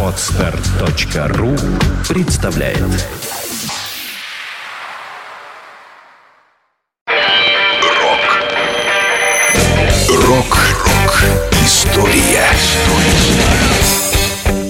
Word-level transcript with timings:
Отстар.ру 0.00 1.56
представляет. 2.08 2.78
Рок. 7.08 8.42
Рок-рок 10.08 11.24
История. 11.64 12.46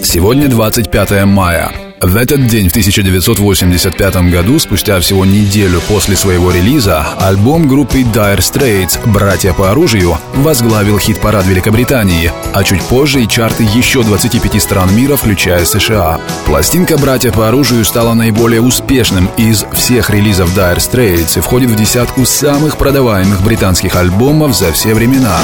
Сегодня 0.02 0.48
25 0.48 1.24
мая. 1.26 1.93
В 2.04 2.16
этот 2.16 2.46
день, 2.48 2.68
в 2.68 2.72
1985 2.72 4.30
году, 4.30 4.58
спустя 4.58 5.00
всего 5.00 5.24
неделю 5.24 5.80
после 5.88 6.16
своего 6.16 6.50
релиза, 6.50 7.06
альбом 7.18 7.66
группы 7.66 8.00
Dire 8.02 8.40
Straits 8.40 8.98
«Братья 9.10 9.54
по 9.54 9.70
оружию» 9.70 10.18
возглавил 10.34 10.98
хит-парад 10.98 11.46
Великобритании, 11.46 12.30
а 12.52 12.62
чуть 12.62 12.82
позже 12.82 13.22
и 13.22 13.28
чарты 13.28 13.62
еще 13.62 14.02
25 14.02 14.60
стран 14.60 14.94
мира, 14.94 15.16
включая 15.16 15.64
США. 15.64 16.20
Пластинка 16.44 16.98
«Братья 16.98 17.32
по 17.32 17.48
оружию» 17.48 17.86
стала 17.86 18.12
наиболее 18.12 18.60
успешным 18.60 19.30
из 19.38 19.64
всех 19.72 20.10
релизов 20.10 20.54
Dire 20.54 20.76
Straits 20.76 21.38
и 21.38 21.40
входит 21.40 21.70
в 21.70 21.76
десятку 21.76 22.26
самых 22.26 22.76
продаваемых 22.76 23.42
британских 23.42 23.96
альбомов 23.96 24.54
за 24.54 24.72
все 24.72 24.92
времена. 24.92 25.38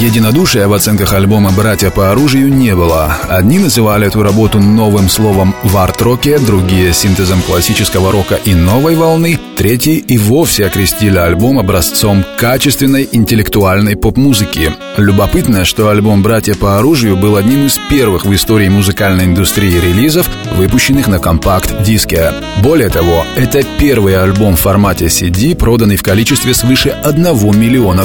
Единодушия 0.00 0.68
в 0.68 0.72
оценках 0.74 1.14
альбома 1.14 1.52
«Братья 1.52 1.90
по 1.90 2.10
оружию» 2.10 2.52
не 2.52 2.74
было. 2.74 3.16
Одни 3.28 3.58
называли 3.58 4.06
эту 4.06 4.22
работу 4.22 4.60
новым 4.60 5.08
словом 5.08 5.54
в 5.62 5.76
арт-роке, 5.76 6.38
другие— 6.38 6.92
синтезом 6.94 7.40
классического 7.42 8.12
рока 8.12 8.34
и 8.34 8.54
новой 8.54 8.94
волны, 8.94 9.38
третьи 9.56 9.96
и 9.96 10.18
вовсе 10.18 10.66
окрестили 10.66 11.16
альбом 11.16 11.58
образцом 11.58 12.24
качественной 12.38 13.08
интеллектуальной 13.10 13.96
поп-музыки. 13.96 14.74
Любопытно, 14.98 15.64
что 15.64 15.88
альбом 15.88 16.22
«Братья 16.22 16.54
по 16.54 16.78
оружию» 16.78 17.16
был 17.16 17.36
одним 17.36 17.66
из 17.66 17.78
первых 17.90 18.26
в 18.26 18.34
истории 18.34 18.68
музыкальной 18.68 19.24
индустрии 19.24 19.80
релизов, 19.80 20.28
выпущенных 20.56 21.08
на 21.08 21.18
компакт-диске. 21.18 22.32
Более 22.62 22.90
того, 22.90 23.24
это 23.34 23.62
первый 23.78 24.16
альбом 24.22 24.56
в 24.56 24.60
формате 24.60 25.06
CD, 25.06 25.54
проданный 25.54 25.96
в 25.96 26.02
количестве 26.02 26.54
свыше 26.54 26.90
1 26.90 27.24
миллиона 27.58 28.04